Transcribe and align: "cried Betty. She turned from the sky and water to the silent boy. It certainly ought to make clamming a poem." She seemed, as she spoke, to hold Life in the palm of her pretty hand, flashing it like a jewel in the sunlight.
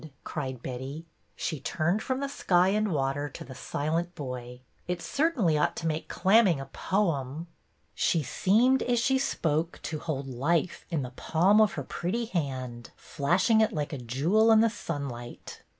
"cried 0.23 0.63
Betty. 0.63 1.05
She 1.35 1.59
turned 1.59 2.01
from 2.01 2.21
the 2.21 2.27
sky 2.27 2.69
and 2.69 2.91
water 2.91 3.29
to 3.29 3.43
the 3.43 3.53
silent 3.53 4.15
boy. 4.15 4.61
It 4.87 4.99
certainly 4.99 5.59
ought 5.59 5.75
to 5.75 5.85
make 5.85 6.07
clamming 6.07 6.59
a 6.59 6.65
poem." 6.65 7.45
She 7.93 8.23
seemed, 8.23 8.81
as 8.81 8.97
she 8.97 9.19
spoke, 9.19 9.79
to 9.83 9.99
hold 9.99 10.25
Life 10.27 10.85
in 10.89 11.03
the 11.03 11.11
palm 11.11 11.61
of 11.61 11.73
her 11.73 11.83
pretty 11.83 12.25
hand, 12.25 12.89
flashing 12.95 13.61
it 13.61 13.73
like 13.73 13.93
a 13.93 13.99
jewel 13.99 14.51
in 14.51 14.61
the 14.61 14.71
sunlight. 14.71 15.61